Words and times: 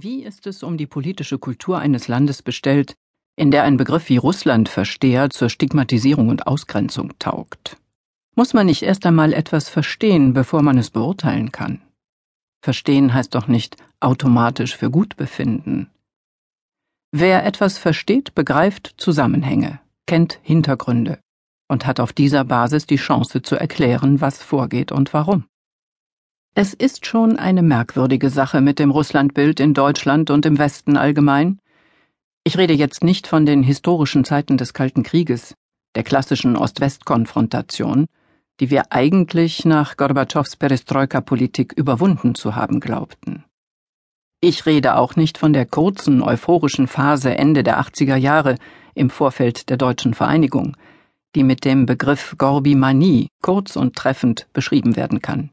Wie 0.00 0.22
ist 0.22 0.46
es 0.46 0.62
um 0.62 0.76
die 0.76 0.86
politische 0.86 1.38
Kultur 1.38 1.80
eines 1.80 2.06
Landes 2.06 2.40
bestellt, 2.40 2.94
in 3.34 3.50
der 3.50 3.64
ein 3.64 3.76
Begriff 3.76 4.08
wie 4.08 4.16
Russlandversteher 4.16 5.28
zur 5.30 5.50
Stigmatisierung 5.50 6.28
und 6.28 6.46
Ausgrenzung 6.46 7.18
taugt? 7.18 7.76
Muss 8.36 8.54
man 8.54 8.66
nicht 8.66 8.84
erst 8.84 9.04
einmal 9.06 9.32
etwas 9.32 9.68
verstehen, 9.68 10.34
bevor 10.34 10.62
man 10.62 10.78
es 10.78 10.90
beurteilen 10.90 11.50
kann? 11.50 11.80
Verstehen 12.62 13.12
heißt 13.12 13.34
doch 13.34 13.48
nicht 13.48 13.76
automatisch 13.98 14.76
für 14.76 14.88
gut 14.88 15.16
befinden. 15.16 15.90
Wer 17.10 17.44
etwas 17.44 17.76
versteht, 17.76 18.36
begreift 18.36 18.94
Zusammenhänge, 18.98 19.80
kennt 20.06 20.38
Hintergründe 20.42 21.18
und 21.66 21.86
hat 21.86 21.98
auf 21.98 22.12
dieser 22.12 22.44
Basis 22.44 22.86
die 22.86 22.96
Chance 22.98 23.42
zu 23.42 23.56
erklären, 23.56 24.20
was 24.20 24.44
vorgeht 24.44 24.92
und 24.92 25.12
warum. 25.12 25.46
Es 26.54 26.74
ist 26.74 27.06
schon 27.06 27.38
eine 27.38 27.62
merkwürdige 27.62 28.30
Sache 28.30 28.60
mit 28.60 28.78
dem 28.78 28.90
Russlandbild 28.90 29.60
in 29.60 29.74
Deutschland 29.74 30.30
und 30.30 30.44
im 30.44 30.58
Westen 30.58 30.96
allgemein. 30.96 31.60
Ich 32.44 32.58
rede 32.58 32.74
jetzt 32.74 33.04
nicht 33.04 33.26
von 33.26 33.46
den 33.46 33.62
historischen 33.62 34.24
Zeiten 34.24 34.56
des 34.56 34.72
Kalten 34.72 35.02
Krieges, 35.02 35.54
der 35.94 36.02
klassischen 36.02 36.56
Ost-West-Konfrontation, 36.56 38.06
die 38.60 38.70
wir 38.70 38.90
eigentlich 38.92 39.64
nach 39.64 39.96
Gorbatschows 39.96 40.56
Perestroika-Politik 40.56 41.72
überwunden 41.74 42.34
zu 42.34 42.56
haben 42.56 42.80
glaubten. 42.80 43.44
Ich 44.40 44.66
rede 44.66 44.96
auch 44.96 45.16
nicht 45.16 45.36
von 45.36 45.52
der 45.52 45.66
kurzen, 45.66 46.22
euphorischen 46.22 46.86
Phase 46.86 47.36
Ende 47.36 47.62
der 47.62 47.80
80er 47.80 48.16
Jahre 48.16 48.56
im 48.94 49.10
Vorfeld 49.10 49.68
der 49.68 49.76
deutschen 49.76 50.14
Vereinigung, 50.14 50.76
die 51.34 51.44
mit 51.44 51.64
dem 51.64 51.86
Begriff 51.86 52.34
Gorbimanie 52.38 53.28
kurz 53.42 53.76
und 53.76 53.96
treffend 53.96 54.46
beschrieben 54.52 54.96
werden 54.96 55.20
kann. 55.20 55.50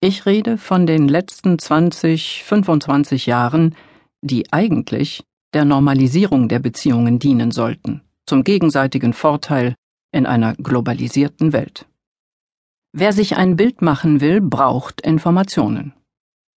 Ich 0.00 0.26
rede 0.26 0.58
von 0.58 0.86
den 0.86 1.08
letzten 1.08 1.58
20, 1.58 2.44
25 2.44 3.26
Jahren, 3.26 3.74
die 4.22 4.52
eigentlich 4.52 5.24
der 5.54 5.64
Normalisierung 5.64 6.48
der 6.48 6.60
Beziehungen 6.60 7.18
dienen 7.18 7.50
sollten, 7.50 8.02
zum 8.24 8.44
gegenseitigen 8.44 9.12
Vorteil 9.12 9.74
in 10.12 10.24
einer 10.24 10.54
globalisierten 10.54 11.52
Welt. 11.52 11.86
Wer 12.92 13.12
sich 13.12 13.36
ein 13.36 13.56
Bild 13.56 13.82
machen 13.82 14.20
will, 14.20 14.40
braucht 14.40 15.00
Informationen. 15.00 15.94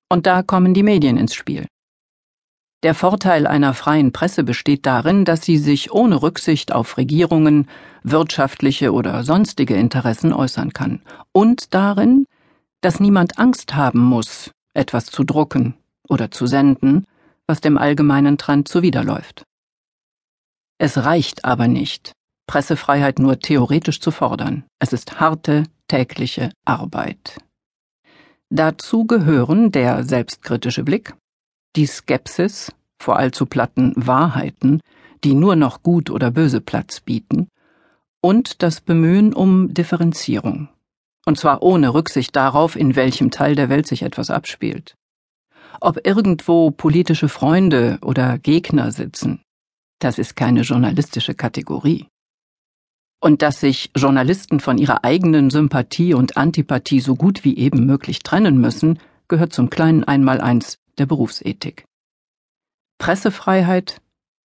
Und 0.08 0.28
da 0.28 0.44
kommen 0.44 0.76
die 0.76 0.84
Medien 0.84 1.18
ins 1.18 1.34
Spiel. 1.34 1.66
Der 2.84 2.94
Vorteil 2.94 3.48
einer 3.48 3.74
freien 3.74 4.12
Presse 4.12 4.44
besteht 4.44 4.86
darin, 4.86 5.26
dass 5.26 5.44
sie 5.44 5.58
sich 5.58 5.92
ohne 5.92 6.22
Rücksicht 6.22 6.72
auf 6.72 6.98
Regierungen, 6.98 7.68
wirtschaftliche 8.04 8.92
oder 8.94 9.24
sonstige 9.24 9.76
Interessen 9.76 10.32
äußern 10.32 10.74
kann, 10.74 11.02
und 11.32 11.74
darin, 11.74 12.26
dass 12.82 13.00
niemand 13.00 13.38
Angst 13.38 13.76
haben 13.76 14.00
muss, 14.00 14.52
etwas 14.74 15.06
zu 15.06 15.24
drucken 15.24 15.76
oder 16.08 16.32
zu 16.32 16.48
senden, 16.48 17.06
was 17.48 17.62
dem 17.62 17.78
allgemeinen 17.78 18.38
Trend 18.38 18.68
zuwiderläuft. 18.68 19.44
Es 20.78 20.98
reicht 20.98 21.46
aber 21.46 21.68
nicht, 21.68 22.14
Pressefreiheit 22.48 23.20
nur 23.20 23.40
theoretisch 23.40 24.02
zu 24.02 24.12
fordern. 24.12 24.66
Es 24.80 24.94
ist 24.94 25.20
harte, 25.20 25.64
tägliche 25.88 26.52
Arbeit. 26.66 27.38
Dazu 28.50 29.06
gehören 29.06 29.72
der 29.72 30.04
selbstkritische 30.04 30.84
Blick, 30.84 31.14
die 31.76 31.86
Skepsis 31.86 32.74
vor 33.02 33.18
allzu 33.18 33.46
platten 33.46 33.94
Wahrheiten, 33.96 34.82
die 35.24 35.34
nur 35.34 35.56
noch 35.56 35.84
gut 35.84 36.10
oder 36.10 36.32
böse 36.32 36.62
Platz 36.62 37.00
bieten, 37.00 37.48
und 38.22 38.62
das 38.64 38.82
Bemühen 38.82 39.34
um 39.34 39.74
Differenzierung 39.74 40.70
und 41.26 41.38
zwar 41.38 41.62
ohne 41.62 41.94
Rücksicht 41.94 42.36
darauf, 42.36 42.76
in 42.76 42.96
welchem 42.96 43.32
Teil 43.32 43.56
der 43.56 43.70
Welt 43.70 43.88
sich 43.88 44.04
etwas 44.04 44.30
abspielt. 44.30 44.96
Ob 45.80 46.06
irgendwo 46.06 46.72
politische 46.72 47.30
Freunde 47.30 47.98
oder 48.02 48.38
Gegner 48.38 48.92
sitzen, 48.92 49.42
das 50.00 50.18
ist 50.18 50.36
keine 50.36 50.62
journalistische 50.62 51.34
Kategorie. 51.34 52.08
Und 53.24 53.44
dass 53.44 53.60
sich 53.60 53.92
Journalisten 53.96 54.60
von 54.60 54.80
ihrer 54.80 55.04
eigenen 55.04 55.52
Sympathie 55.52 56.16
und 56.16 56.38
Antipathie 56.38 57.00
so 57.00 57.16
gut 57.16 57.44
wie 57.44 57.58
eben 57.58 57.86
möglich 57.86 58.20
trennen 58.20 58.60
müssen, 58.60 59.00
gehört 59.28 59.54
zum 59.54 59.70
kleinen 59.70 60.04
Einmaleins 60.04 60.80
der 60.98 61.06
Berufsethik. 61.06 61.86
Pressefreiheit 62.98 64.02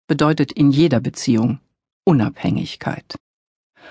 bedeutet 0.07 0.51
in 0.51 0.71
jeder 0.71 0.99
Beziehung 0.99 1.59
Unabhängigkeit 2.05 3.15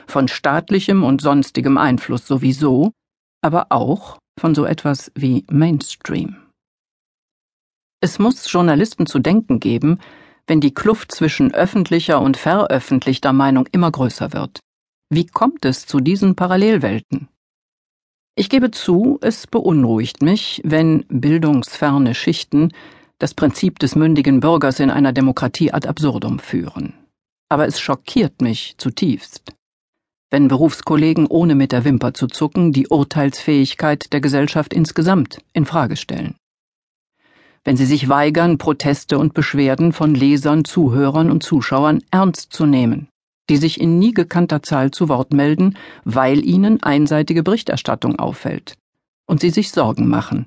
von 0.06 0.28
staatlichem 0.28 1.04
und 1.04 1.20
sonstigem 1.20 1.78
Einfluss 1.78 2.26
sowieso, 2.26 2.92
aber 3.42 3.66
auch 3.70 4.18
von 4.38 4.54
so 4.54 4.64
etwas 4.64 5.10
wie 5.14 5.44
Mainstream. 5.50 6.36
Es 8.00 8.18
muss 8.18 8.50
Journalisten 8.50 9.06
zu 9.06 9.18
denken 9.18 9.60
geben, 9.60 9.98
wenn 10.46 10.60
die 10.60 10.74
Kluft 10.74 11.12
zwischen 11.12 11.52
öffentlicher 11.54 12.20
und 12.20 12.36
veröffentlichter 12.36 13.32
Meinung 13.32 13.66
immer 13.72 13.90
größer 13.90 14.32
wird. 14.32 14.60
Wie 15.10 15.26
kommt 15.26 15.64
es 15.64 15.86
zu 15.86 16.00
diesen 16.00 16.36
Parallelwelten? 16.36 17.28
Ich 18.36 18.50
gebe 18.50 18.70
zu, 18.70 19.18
es 19.22 19.46
beunruhigt 19.46 20.22
mich, 20.22 20.60
wenn 20.64 21.04
bildungsferne 21.08 22.14
Schichten 22.14 22.72
das 23.18 23.32
Prinzip 23.32 23.78
des 23.78 23.96
mündigen 23.96 24.40
Bürgers 24.40 24.78
in 24.78 24.90
einer 24.90 25.12
Demokratie 25.12 25.72
ad 25.72 25.88
absurdum 25.88 26.38
führen. 26.38 26.92
Aber 27.48 27.66
es 27.66 27.80
schockiert 27.80 28.42
mich 28.42 28.74
zutiefst 28.76 29.56
wenn 30.30 30.48
Berufskollegen 30.48 31.26
ohne 31.26 31.54
mit 31.54 31.72
der 31.72 31.84
Wimper 31.84 32.14
zu 32.14 32.26
zucken 32.26 32.72
die 32.72 32.88
Urteilsfähigkeit 32.88 34.12
der 34.12 34.20
Gesellschaft 34.20 34.72
insgesamt 34.72 35.42
in 35.52 35.66
Frage 35.66 35.96
stellen. 35.96 36.34
Wenn 37.64 37.76
sie 37.76 37.86
sich 37.86 38.08
weigern, 38.08 38.58
Proteste 38.58 39.18
und 39.18 39.34
Beschwerden 39.34 39.92
von 39.92 40.14
Lesern, 40.14 40.64
Zuhörern 40.64 41.30
und 41.30 41.42
Zuschauern 41.42 42.02
ernst 42.10 42.52
zu 42.52 42.66
nehmen, 42.66 43.08
die 43.48 43.56
sich 43.56 43.80
in 43.80 43.98
nie 43.98 44.12
gekannter 44.12 44.62
Zahl 44.62 44.90
zu 44.90 45.08
Wort 45.08 45.32
melden, 45.32 45.76
weil 46.04 46.44
ihnen 46.44 46.82
einseitige 46.82 47.42
Berichterstattung 47.42 48.18
auffällt 48.18 48.74
und 49.26 49.40
sie 49.40 49.50
sich 49.50 49.70
Sorgen 49.70 50.08
machen 50.08 50.46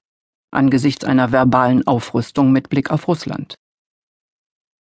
angesichts 0.52 1.06
einer 1.06 1.32
verbalen 1.32 1.86
Aufrüstung 1.86 2.52
mit 2.52 2.70
Blick 2.70 2.92
auf 2.92 3.08
Russland. 3.08 3.56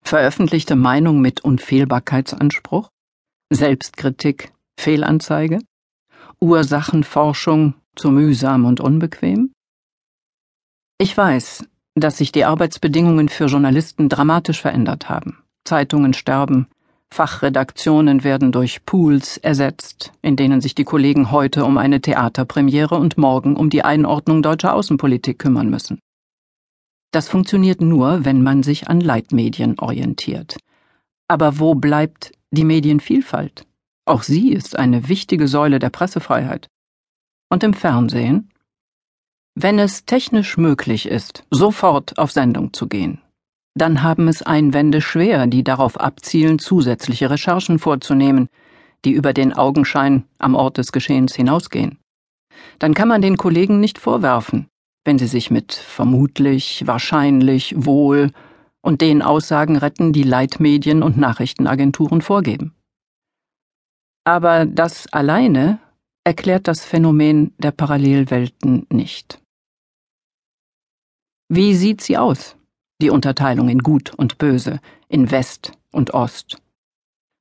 Veröffentlichte 0.04 0.76
Meinung 0.76 1.20
mit 1.20 1.42
Unfehlbarkeitsanspruch, 1.42 2.88
Selbstkritik, 3.50 4.52
Fehlanzeige? 4.78 5.58
Ursachenforschung 6.40 7.74
zu 7.96 8.12
mühsam 8.12 8.64
und 8.64 8.80
unbequem? 8.80 9.50
Ich 10.98 11.16
weiß, 11.16 11.66
dass 11.96 12.16
sich 12.16 12.30
die 12.30 12.44
Arbeitsbedingungen 12.44 13.28
für 13.28 13.46
Journalisten 13.46 14.08
dramatisch 14.08 14.62
verändert 14.62 15.08
haben. 15.08 15.42
Zeitungen 15.64 16.14
sterben, 16.14 16.68
Fachredaktionen 17.12 18.22
werden 18.22 18.52
durch 18.52 18.84
Pools 18.84 19.36
ersetzt, 19.38 20.12
in 20.22 20.36
denen 20.36 20.60
sich 20.60 20.76
die 20.76 20.84
Kollegen 20.84 21.32
heute 21.32 21.64
um 21.64 21.76
eine 21.76 22.00
Theaterpremiere 22.00 22.94
und 22.94 23.18
morgen 23.18 23.56
um 23.56 23.70
die 23.70 23.82
Einordnung 23.82 24.42
deutscher 24.42 24.74
Außenpolitik 24.74 25.40
kümmern 25.40 25.70
müssen. 25.70 25.98
Das 27.10 27.28
funktioniert 27.28 27.80
nur, 27.80 28.24
wenn 28.24 28.44
man 28.44 28.62
sich 28.62 28.88
an 28.88 29.00
Leitmedien 29.00 29.76
orientiert. 29.80 30.56
Aber 31.26 31.58
wo 31.58 31.74
bleibt 31.74 32.32
die 32.52 32.64
Medienvielfalt? 32.64 33.64
Auch 34.08 34.22
sie 34.22 34.52
ist 34.52 34.78
eine 34.78 35.10
wichtige 35.10 35.46
Säule 35.48 35.78
der 35.78 35.90
Pressefreiheit. 35.90 36.68
Und 37.50 37.62
im 37.62 37.74
Fernsehen? 37.74 38.50
Wenn 39.54 39.78
es 39.78 40.06
technisch 40.06 40.56
möglich 40.56 41.06
ist, 41.06 41.44
sofort 41.50 42.16
auf 42.16 42.32
Sendung 42.32 42.72
zu 42.72 42.86
gehen, 42.86 43.20
dann 43.74 44.02
haben 44.02 44.26
es 44.26 44.40
Einwände 44.42 45.02
schwer, 45.02 45.46
die 45.46 45.62
darauf 45.62 46.00
abzielen, 46.00 46.58
zusätzliche 46.58 47.28
Recherchen 47.28 47.78
vorzunehmen, 47.78 48.48
die 49.04 49.12
über 49.12 49.34
den 49.34 49.52
Augenschein 49.52 50.24
am 50.38 50.54
Ort 50.54 50.78
des 50.78 50.90
Geschehens 50.90 51.34
hinausgehen. 51.34 51.98
Dann 52.78 52.94
kann 52.94 53.08
man 53.08 53.20
den 53.20 53.36
Kollegen 53.36 53.78
nicht 53.78 53.98
vorwerfen, 53.98 54.68
wenn 55.04 55.18
sie 55.18 55.26
sich 55.26 55.50
mit 55.50 55.74
vermutlich, 55.74 56.86
wahrscheinlich, 56.86 57.74
wohl 57.76 58.30
und 58.80 59.02
den 59.02 59.20
Aussagen 59.20 59.76
retten, 59.76 60.14
die 60.14 60.22
Leitmedien 60.22 61.02
und 61.02 61.18
Nachrichtenagenturen 61.18 62.22
vorgeben. 62.22 62.74
Aber 64.28 64.66
das 64.66 65.10
alleine 65.10 65.78
erklärt 66.22 66.68
das 66.68 66.84
Phänomen 66.84 67.54
der 67.56 67.70
Parallelwelten 67.70 68.86
nicht. 68.92 69.40
Wie 71.48 71.74
sieht 71.74 72.02
sie 72.02 72.18
aus, 72.18 72.54
die 73.00 73.08
Unterteilung 73.08 73.70
in 73.70 73.78
Gut 73.78 74.12
und 74.12 74.36
Böse, 74.36 74.80
in 75.08 75.30
West 75.30 75.72
und 75.92 76.12
Ost? 76.12 76.58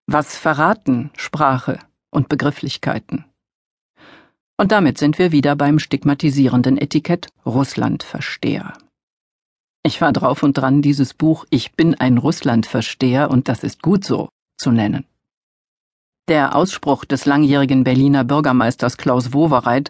Was 0.06 0.38
verraten 0.38 1.12
Sprache 1.18 1.80
und 2.10 2.30
Begrifflichkeiten? 2.30 3.26
Und 4.56 4.72
damit 4.72 4.98
sind 4.98 5.20
wir 5.20 5.34
wieder 5.34 5.58
beim 5.58 5.80
stigmatisierenden 5.80 6.78
Etikett 6.78 7.28
Russlandversteher. 7.46 8.78
Ich 9.84 10.00
war 10.00 10.14
drauf 10.14 10.42
und 10.42 10.54
dran, 10.54 10.82
dieses 10.82 11.14
Buch 11.14 11.44
Ich 11.50 11.74
bin 11.74 11.96
ein 11.96 12.18
Russlandversteher 12.18 13.30
und 13.30 13.50
das 13.50 13.66
ist 13.66 13.82
gut 13.82 14.06
so 14.06 14.30
zu 14.58 14.72
nennen. 14.72 15.06
Der 16.28 16.58
Ausspruch 16.58 17.06
des 17.06 17.26
langjährigen 17.26 17.86
Berliner 17.86 18.26
Bürgermeisters 18.26 18.98
Klaus 18.98 19.32
Wowereit 19.32 19.90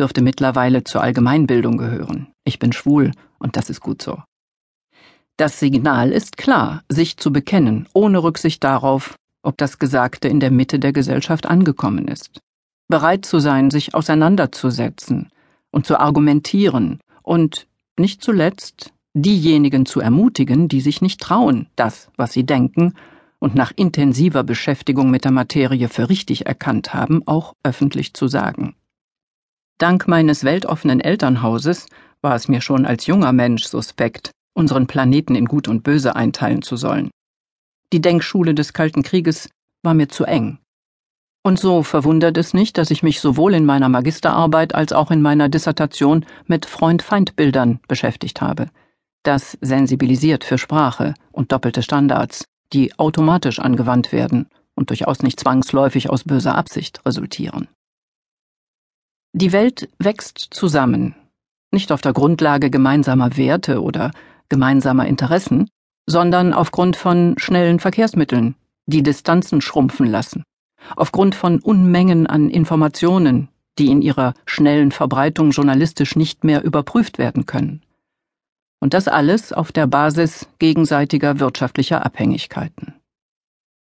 dürfte 0.00 0.22
mittlerweile 0.22 0.82
zur 0.82 1.02
Allgemeinbildung 1.02 1.76
gehören. 1.76 2.28
Ich 2.44 2.58
bin 2.58 2.72
schwul 2.72 3.12
und 3.38 3.56
das 3.58 3.68
ist 3.68 3.80
gut 3.80 4.00
so. 4.00 4.22
Das 5.36 5.60
Signal 5.60 6.10
ist 6.10 6.38
klar, 6.38 6.82
sich 6.88 7.18
zu 7.18 7.32
bekennen, 7.32 7.86
ohne 7.92 8.22
Rücksicht 8.22 8.64
darauf, 8.64 9.16
ob 9.42 9.58
das 9.58 9.78
Gesagte 9.78 10.28
in 10.28 10.40
der 10.40 10.50
Mitte 10.50 10.78
der 10.78 10.94
Gesellschaft 10.94 11.44
angekommen 11.44 12.08
ist. 12.08 12.40
Bereit 12.88 13.26
zu 13.26 13.38
sein, 13.38 13.70
sich 13.70 13.94
auseinanderzusetzen 13.94 15.28
und 15.70 15.84
zu 15.84 15.98
argumentieren 15.98 16.98
und, 17.22 17.66
nicht 17.98 18.22
zuletzt, 18.22 18.92
diejenigen 19.12 19.84
zu 19.84 20.00
ermutigen, 20.00 20.68
die 20.68 20.80
sich 20.80 21.02
nicht 21.02 21.20
trauen, 21.20 21.66
das, 21.76 22.08
was 22.16 22.32
sie 22.32 22.44
denken 22.44 22.94
und 23.44 23.54
nach 23.54 23.72
intensiver 23.76 24.42
Beschäftigung 24.42 25.10
mit 25.10 25.26
der 25.26 25.30
Materie 25.30 25.90
für 25.90 26.08
richtig 26.08 26.46
erkannt 26.46 26.94
haben, 26.94 27.22
auch 27.26 27.52
öffentlich 27.62 28.14
zu 28.14 28.26
sagen. 28.26 28.74
Dank 29.76 30.08
meines 30.08 30.44
weltoffenen 30.44 30.98
Elternhauses 31.00 31.88
war 32.22 32.34
es 32.36 32.48
mir 32.48 32.62
schon 32.62 32.86
als 32.86 33.06
junger 33.06 33.34
Mensch 33.34 33.64
suspekt, 33.64 34.30
unseren 34.54 34.86
Planeten 34.86 35.34
in 35.34 35.44
Gut 35.44 35.68
und 35.68 35.82
Böse 35.82 36.16
einteilen 36.16 36.62
zu 36.62 36.78
sollen. 36.78 37.10
Die 37.92 38.00
Denkschule 38.00 38.54
des 38.54 38.72
Kalten 38.72 39.02
Krieges 39.02 39.50
war 39.82 39.92
mir 39.92 40.08
zu 40.08 40.24
eng. 40.24 40.56
Und 41.42 41.58
so 41.58 41.82
verwundert 41.82 42.38
es 42.38 42.54
nicht, 42.54 42.78
dass 42.78 42.90
ich 42.90 43.02
mich 43.02 43.20
sowohl 43.20 43.52
in 43.52 43.66
meiner 43.66 43.90
Magisterarbeit 43.90 44.74
als 44.74 44.94
auch 44.94 45.10
in 45.10 45.20
meiner 45.20 45.50
Dissertation 45.50 46.24
mit 46.46 46.64
Freund-Feind-Bildern 46.64 47.80
beschäftigt 47.88 48.40
habe. 48.40 48.70
Das 49.22 49.58
sensibilisiert 49.60 50.44
für 50.44 50.56
Sprache 50.56 51.12
und 51.30 51.52
doppelte 51.52 51.82
Standards, 51.82 52.46
die 52.74 52.98
automatisch 52.98 53.60
angewandt 53.60 54.12
werden 54.12 54.46
und 54.74 54.90
durchaus 54.90 55.22
nicht 55.22 55.40
zwangsläufig 55.40 56.10
aus 56.10 56.24
böser 56.24 56.56
Absicht 56.56 57.00
resultieren. 57.06 57.68
Die 59.32 59.52
Welt 59.52 59.88
wächst 59.98 60.38
zusammen, 60.50 61.14
nicht 61.70 61.92
auf 61.92 62.00
der 62.00 62.12
Grundlage 62.12 62.70
gemeinsamer 62.70 63.36
Werte 63.36 63.82
oder 63.82 64.10
gemeinsamer 64.48 65.06
Interessen, 65.06 65.68
sondern 66.06 66.52
aufgrund 66.52 66.96
von 66.96 67.34
schnellen 67.38 67.80
Verkehrsmitteln, 67.80 68.56
die 68.86 69.02
Distanzen 69.02 69.60
schrumpfen 69.60 70.06
lassen, 70.06 70.44
aufgrund 70.96 71.34
von 71.34 71.60
Unmengen 71.60 72.26
an 72.26 72.50
Informationen, 72.50 73.48
die 73.78 73.90
in 73.90 74.02
ihrer 74.02 74.34
schnellen 74.46 74.92
Verbreitung 74.92 75.50
journalistisch 75.50 76.14
nicht 76.14 76.44
mehr 76.44 76.62
überprüft 76.62 77.18
werden 77.18 77.46
können. 77.46 77.83
Und 78.84 78.92
das 78.92 79.08
alles 79.08 79.54
auf 79.54 79.72
der 79.72 79.86
Basis 79.86 80.46
gegenseitiger 80.58 81.40
wirtschaftlicher 81.40 82.04
Abhängigkeiten. 82.04 82.92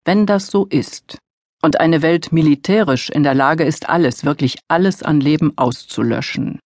Wenn 0.04 0.26
das 0.26 0.46
so 0.46 0.66
ist, 0.66 1.18
und 1.60 1.80
eine 1.80 2.02
Welt 2.02 2.30
militärisch 2.30 3.10
in 3.10 3.24
der 3.24 3.34
Lage 3.34 3.64
ist, 3.64 3.88
alles, 3.88 4.24
wirklich 4.24 4.60
alles 4.68 5.02
an 5.02 5.20
Leben 5.20 5.58
auszulöschen. 5.58 6.60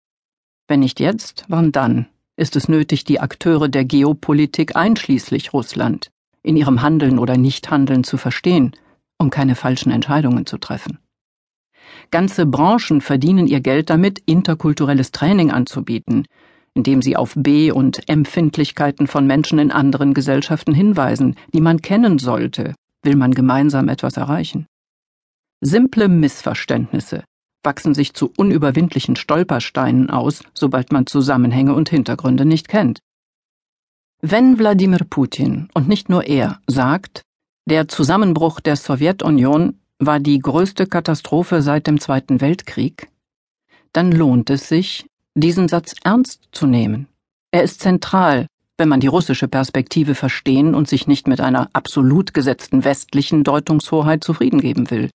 Wenn 0.68 0.80
nicht 0.80 1.00
jetzt, 1.00 1.46
wann 1.48 1.72
dann? 1.72 2.08
Ist 2.36 2.56
es 2.56 2.68
nötig, 2.68 3.04
die 3.04 3.20
Akteure 3.20 3.70
der 3.70 3.86
Geopolitik 3.86 4.76
einschließlich 4.76 5.54
Russland 5.54 6.10
in 6.42 6.58
ihrem 6.58 6.82
Handeln 6.82 7.20
oder 7.20 7.38
Nichthandeln 7.38 8.04
zu 8.04 8.18
verstehen, 8.18 8.72
um 9.20 9.30
keine 9.30 9.54
falschen 9.54 9.92
Entscheidungen 9.92 10.48
zu 10.48 10.58
treffen. 10.58 10.98
Ganze 12.10 12.48
Branchen 12.48 13.00
verdienen 13.00 13.46
ihr 13.46 13.60
Geld 13.60 13.92
damit, 13.92 14.24
interkulturelles 14.26 15.12
Training 15.12 15.52
anzubieten, 15.52 16.26
indem 16.75 17.02
sie 17.02 17.16
auf 17.16 17.34
B- 17.36 17.72
und 17.72 18.08
Empfindlichkeiten 18.10 19.08
von 19.08 19.28
Menschen 19.28 19.60
in 19.60 19.72
anderen 19.72 20.14
Gesellschaften 20.14 20.74
hinweisen, 20.74 21.36
die 21.54 21.62
man 21.62 21.81
kennen 21.81 22.20
sollte, 22.20 22.74
will 23.04 23.16
man 23.16 23.31
gemeinsam 23.31 23.90
etwas 23.90 24.18
erreichen. 24.18 24.66
Simple 25.62 26.10
Missverständnisse 26.10 27.24
wachsen 27.64 27.94
sich 27.94 28.14
zu 28.14 28.31
unüberwindlichen 28.36 29.16
Stolpersteinen 29.16 30.10
aus, 30.10 30.44
sobald 30.54 30.92
man 30.92 31.08
Zusammenhänge 31.08 31.74
und 31.74 31.90
Hintergründe 31.90 32.46
nicht 32.46 32.68
kennt. 32.68 33.00
Wenn 34.22 34.58
Wladimir 34.58 35.06
Putin, 35.10 35.70
und 35.74 35.88
nicht 35.88 36.10
nur 36.10 36.25
er, 36.25 36.60
sagt, 36.68 37.22
der 37.70 37.88
Zusammenbruch 37.88 38.60
der 38.60 38.75
Sowjetunion 38.75 39.80
war 40.00 40.20
die 40.20 40.40
größte 40.40 40.88
Katastrophe 40.88 41.62
seit 41.62 41.88
dem 41.88 42.00
Zweiten 42.00 42.42
Weltkrieg, 42.42 43.10
dann 43.94 44.12
lohnt 44.12 44.50
es 44.50 44.68
sich, 44.68 45.06
diesen 45.36 45.68
Satz 45.68 45.96
ernst 46.04 46.50
zu 46.52 46.68
nehmen. 46.68 47.08
Er 47.52 47.64
ist 47.64 47.82
zentral, 47.82 48.48
wenn 48.78 48.90
man 48.90 49.00
die 49.00 49.08
russische 49.08 49.48
Perspektive 49.48 50.16
verstehen 50.16 50.76
und 50.76 50.88
sich 50.88 51.08
nicht 51.08 51.28
mit 51.28 51.42
einer 51.42 51.70
absolut 51.74 52.34
gesetzten 52.34 52.84
westlichen 52.84 53.44
Deutungshoheit 53.44 54.24
zufrieden 54.24 54.62
geben 54.62 54.90
will 54.90 55.10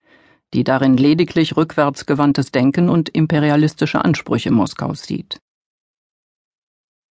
die 0.55 0.65
darin 0.65 0.97
lediglich 0.97 1.57
rückwärtsgewandtes 1.57 2.51
Denken 2.53 2.89
und 2.89 3.09
imperialistische 3.09 4.05
Ansprüche 4.05 4.51
Moskaus 4.51 5.03
sieht. 5.03 5.39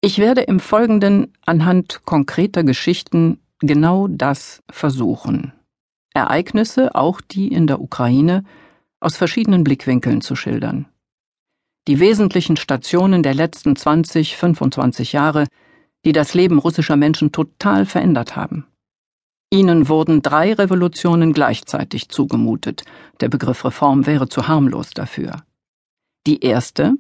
Ich 0.01 0.19
werde 0.19 0.43
im 0.43 0.61
Folgenden 0.61 1.33
anhand 1.45 2.03
konkreter 2.05 2.65
Geschichten 2.65 3.41
genau 3.61 4.09
das 4.09 4.63
versuchen. 4.71 5.53
Ereignisse, 6.15 6.95
auch 6.95 7.21
die 7.21 7.49
in 7.49 7.67
der 7.67 7.81
Ukraine, 7.81 8.45
aus 9.01 9.17
verschiedenen 9.17 9.65
Blickwinkeln 9.65 10.21
zu 10.21 10.37
schildern. 10.37 10.87
Die 11.89 12.01
wesentlichen 12.01 12.57
Stationen 12.57 13.23
der 13.23 13.35
letzten 13.35 13.77
20, 13.77 14.37
25 14.37 15.13
Jahre, 15.13 15.47
die 16.05 16.13
das 16.13 16.35
Leben 16.35 16.59
russischer 16.59 16.97
Menschen 16.97 17.33
total 17.33 17.87
verändert 17.87 18.35
haben. 18.35 18.67
Ihnen 19.51 19.89
wurden 19.89 20.23
drei 20.23 20.53
Revolutionen 20.55 21.33
gleichzeitig 21.33 22.09
zugemutet. 22.09 22.85
Der 23.21 23.29
Begriff 23.29 23.65
Reform 23.65 24.07
wäre 24.07 24.29
zu 24.29 24.49
harmlos 24.49 24.91
dafür. 24.91 25.45
Die 26.27 26.41
erste 26.41 26.95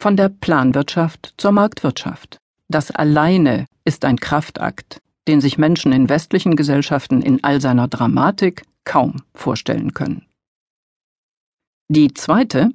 von 0.00 0.16
der 0.16 0.28
Planwirtschaft 0.28 1.34
zur 1.36 1.52
Marktwirtschaft. 1.52 2.38
Das 2.68 2.90
alleine 2.90 3.66
ist 3.84 4.04
ein 4.04 4.18
Kraftakt, 4.18 5.00
den 5.28 5.40
sich 5.40 5.58
Menschen 5.58 5.92
in 5.92 6.08
westlichen 6.08 6.56
Gesellschaften 6.56 7.22
in 7.22 7.44
all 7.44 7.60
seiner 7.60 7.86
Dramatik 7.86 8.64
kaum 8.84 9.22
vorstellen 9.34 9.94
können. 9.94 10.26
Die 11.88 12.12
zweite 12.14 12.70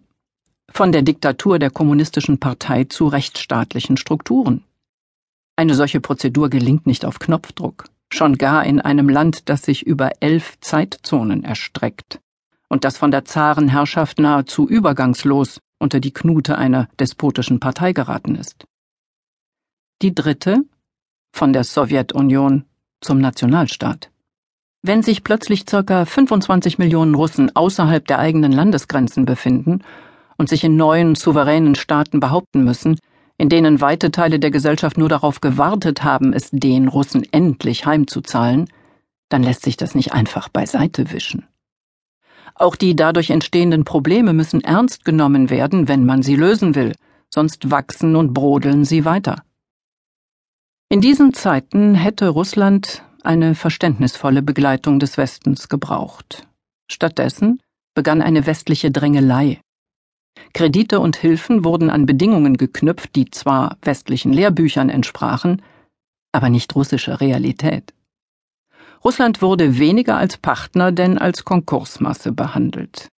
von 0.76 0.92
der 0.92 1.04
Diktatur 1.04 1.58
der 1.58 1.70
kommunistischen 1.70 2.38
Partei 2.38 2.84
zu 2.84 3.08
rechtsstaatlichen 3.08 3.96
Strukturen. 3.96 4.66
Eine 5.56 5.74
solche 5.74 6.02
Prozedur 6.02 6.50
gelingt 6.50 6.86
nicht 6.86 7.06
auf 7.06 7.18
Knopfdruck 7.18 7.86
schon 8.12 8.38
gar 8.38 8.66
in 8.66 8.82
einem 8.82 9.10
Land, 9.10 9.50
das 9.50 9.64
sich 9.64 9.86
über 9.86 10.12
elf 10.20 10.60
Zeitzonen 10.60 11.44
erstreckt 11.44 12.20
und 12.70 12.84
das 12.84 12.98
von 12.98 13.10
der 13.10 13.26
Zarenherrschaft 13.26 14.20
nahezu 14.20 14.68
übergangslos 14.68 15.60
unter 15.80 16.00
die 16.00 16.14
Knute 16.14 16.58
einer 16.58 16.88
despotischen 17.00 17.60
Partei 17.60 17.94
geraten 17.94 18.36
ist. 18.36 18.66
Die 20.02 20.14
dritte 20.14 20.64
von 21.34 21.54
der 21.54 21.64
Sowjetunion 21.64 22.66
zum 23.02 23.20
Nationalstaat. 23.20 24.12
Wenn 24.82 25.04
sich 25.04 25.24
plötzlich 25.24 25.66
circa 25.68 26.06
25 26.06 26.78
Millionen 26.78 27.16
Russen 27.16 27.56
außerhalb 27.56 28.06
der 28.06 28.20
eigenen 28.20 28.52
Landesgrenzen 28.52 29.26
befinden 29.26 29.82
und 30.38 30.50
sich 30.50 30.64
in 30.64 30.76
neuen 30.76 31.16
souveränen 31.16 31.76
Staaten 31.76 32.20
behaupten 32.20 32.64
müssen, 32.64 33.00
in 33.38 33.50
denen 33.50 33.82
weite 33.82 34.12
Teile 34.12 34.40
der 34.40 34.52
Gesellschaft 34.52 34.98
nur 34.98 35.10
darauf 35.10 35.42
gewartet 35.42 36.04
haben, 36.04 36.34
es 36.34 36.52
den 36.52 36.88
Russen 36.88 37.26
endlich 37.32 37.86
heimzuzahlen, 37.86 38.70
dann 39.30 39.44
lässt 39.44 39.64
sich 39.64 39.78
das 39.78 39.96
nicht 39.96 40.14
einfach 40.14 40.50
beiseite 40.50 41.12
wischen. 41.12 41.46
Auch 42.54 42.78
die 42.78 42.96
dadurch 42.96 43.32
entstehenden 43.32 43.84
Probleme 43.84 44.32
müssen 44.32 44.62
ernst 44.62 45.04
genommen 45.04 45.50
werden, 45.50 45.90
wenn 45.90 46.06
man 46.06 46.24
sie 46.24 46.36
lösen 46.36 46.76
will, 46.76 46.94
sonst 47.30 47.70
wachsen 47.70 48.16
und 48.16 48.34
brodeln 48.34 48.86
sie 48.86 49.04
weiter. 49.04 49.44
In 50.88 51.02
diesen 51.02 51.34
Zeiten 51.34 51.96
hätte 51.96 52.30
Russland 52.30 53.04
eine 53.24 53.56
verständnisvolle 53.56 54.42
Begleitung 54.42 55.00
des 55.00 55.18
Westens 55.18 55.68
gebraucht. 55.68 56.48
Stattdessen 56.90 57.62
begann 57.94 58.22
eine 58.22 58.46
westliche 58.46 58.92
Drängelei, 58.92 59.60
Kredite 60.54 61.00
und 61.00 61.18
Hilfen 61.18 61.66
wurden 61.66 61.90
an 61.90 62.06
Bedingungen 62.06 62.58
geknüpft, 62.58 63.16
die 63.16 63.30
zwar 63.30 63.78
westlichen 63.82 64.32
Lehrbüchern 64.32 64.90
entsprachen, 64.90 65.62
aber 66.32 66.50
nicht 66.50 66.76
russischer 66.76 67.22
Realität. 67.22 67.94
Russland 69.04 69.42
wurde 69.42 69.78
weniger 69.78 70.18
als 70.18 70.38
Partner 70.38 70.92
denn 70.92 71.18
als 71.18 71.46
Konkursmasse 71.46 72.32
behandelt. 72.32 73.10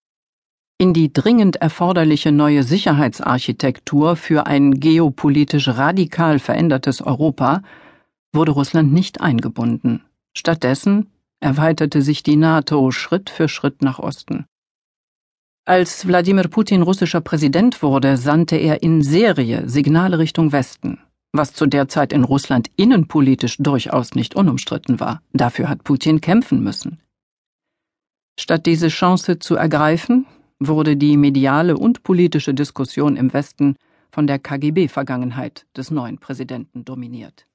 In 0.78 0.92
die 0.92 1.12
dringend 1.12 1.56
erforderliche 1.56 2.32
neue 2.32 2.62
Sicherheitsarchitektur 2.62 4.16
für 4.16 4.46
ein 4.46 4.78
geopolitisch 4.78 5.68
radikal 5.68 6.38
verändertes 6.38 7.00
Europa 7.00 7.62
wurde 8.34 8.52
Russland 8.52 8.92
nicht 8.92 9.22
eingebunden. 9.22 10.02
Stattdessen 10.36 11.10
erweiterte 11.40 12.02
sich 12.02 12.22
die 12.22 12.36
NATO 12.36 12.90
Schritt 12.90 13.30
für 13.30 13.48
Schritt 13.48 13.80
nach 13.80 13.98
Osten. 13.98 14.44
Als 15.68 16.06
Wladimir 16.06 16.46
Putin 16.46 16.82
russischer 16.82 17.20
Präsident 17.20 17.82
wurde, 17.82 18.16
sandte 18.16 18.54
er 18.54 18.84
in 18.84 19.02
Serie 19.02 19.68
Signale 19.68 20.16
Richtung 20.20 20.52
Westen, 20.52 21.00
was 21.32 21.54
zu 21.54 21.66
der 21.66 21.88
Zeit 21.88 22.12
in 22.12 22.22
Russland 22.22 22.68
innenpolitisch 22.76 23.56
durchaus 23.58 24.14
nicht 24.14 24.36
unumstritten 24.36 25.00
war. 25.00 25.22
Dafür 25.32 25.68
hat 25.68 25.82
Putin 25.82 26.20
kämpfen 26.20 26.62
müssen. 26.62 27.00
Statt 28.38 28.64
diese 28.66 28.86
Chance 28.86 29.40
zu 29.40 29.56
ergreifen, 29.56 30.26
wurde 30.60 30.96
die 30.96 31.16
mediale 31.16 31.76
und 31.76 32.04
politische 32.04 32.54
Diskussion 32.54 33.16
im 33.16 33.32
Westen 33.32 33.74
von 34.12 34.28
der 34.28 34.38
KGB-Vergangenheit 34.38 35.66
des 35.76 35.90
neuen 35.90 36.18
Präsidenten 36.18 36.84
dominiert. 36.84 37.48